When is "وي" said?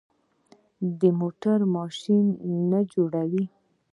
3.31-3.45